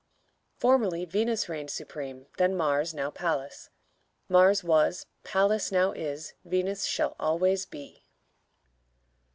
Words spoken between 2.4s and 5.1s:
Mars, now Pallas: Mars was,